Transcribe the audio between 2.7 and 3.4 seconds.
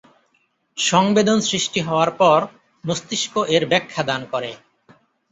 মস্তিষ্ক